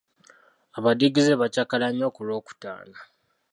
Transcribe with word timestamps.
Abaddigize 0.77 1.31
bakyakala 1.41 1.87
nnyo 1.91 2.07
ku 2.15 2.21
lwokutaano. 2.27 2.97